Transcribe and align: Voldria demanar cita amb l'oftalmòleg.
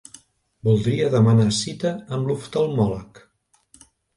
Voldria 0.67 1.09
demanar 1.17 1.45
cita 1.59 1.93
amb 2.17 2.31
l'oftalmòleg. 2.33 3.25